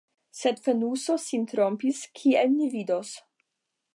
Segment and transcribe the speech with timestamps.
[0.37, 3.13] Sed Fenuso sin trompis, kiel ni vidos.